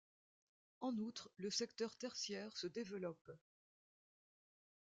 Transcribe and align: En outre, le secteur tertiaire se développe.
En 0.79 0.97
outre, 0.97 1.29
le 1.37 1.51
secteur 1.51 1.95
tertiaire 1.95 2.57
se 2.57 2.65
développe. 2.65 3.31